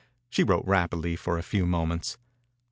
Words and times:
She 0.31 0.41
wrote 0.43 0.65
rapidly 0.65 1.15
for 1.15 1.37
a 1.37 1.43
few 1.43 1.63
moments. 1.67 2.17